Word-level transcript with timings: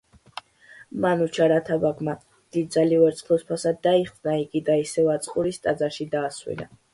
მანუჩარ 1.03 1.51
ათაბაგმა 1.57 2.15
დიდძალი 2.57 2.97
ვერცხლის 3.03 3.45
ფასად 3.51 3.77
დაიხსნა 3.89 4.35
იგი 4.47 4.63
და 4.71 4.79
ისევ 4.87 5.13
აწყურის 5.19 5.63
ტაძარში 5.69 6.11
დაასვენა. 6.17 6.69